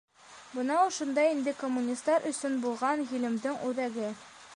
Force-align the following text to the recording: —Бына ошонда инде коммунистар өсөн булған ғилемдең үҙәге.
—Бына 0.55 0.77
ошонда 0.85 1.25
инде 1.33 1.53
коммунистар 1.59 2.25
өсөн 2.31 2.57
булған 2.65 3.05
ғилемдең 3.13 3.61
үҙәге. 3.69 4.09